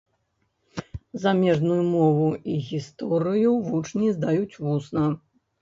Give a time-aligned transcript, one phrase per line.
[1.25, 5.05] Замежную мову і гісторыю вучні здаюць вусна.